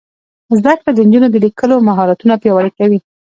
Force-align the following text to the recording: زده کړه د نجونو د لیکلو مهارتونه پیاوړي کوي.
زده 0.57 0.73
کړه 0.79 0.91
د 0.93 0.99
نجونو 1.07 1.27
د 1.31 1.35
لیکلو 1.45 1.75
مهارتونه 1.87 2.33
پیاوړي 2.41 2.71
کوي. 2.79 2.99